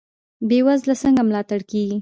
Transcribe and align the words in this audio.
بې 0.47 0.59
وزله 0.67 0.93
څنګه 1.03 1.21
ملاتړ 1.27 1.59
کیږي؟ 1.69 1.89